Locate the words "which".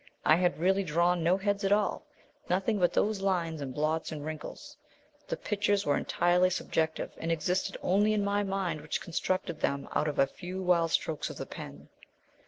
8.81-8.99